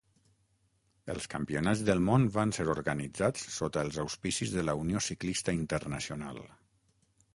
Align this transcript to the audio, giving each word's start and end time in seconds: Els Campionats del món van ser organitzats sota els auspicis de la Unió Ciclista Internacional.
Els 1.13 1.27
Campionats 1.33 1.83
del 1.89 2.01
món 2.07 2.25
van 2.37 2.53
ser 2.59 2.65
organitzats 2.75 3.45
sota 3.59 3.85
els 3.89 4.01
auspicis 4.05 4.55
de 4.57 4.65
la 4.71 4.77
Unió 4.85 5.07
Ciclista 5.09 5.57
Internacional. 5.63 6.43